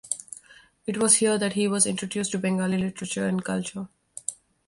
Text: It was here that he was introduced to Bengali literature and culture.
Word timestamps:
It 0.87 0.97
was 0.97 1.17
here 1.17 1.37
that 1.37 1.53
he 1.53 1.67
was 1.67 1.85
introduced 1.85 2.31
to 2.31 2.39
Bengali 2.39 2.75
literature 2.79 3.27
and 3.27 3.45
culture. 3.45 3.87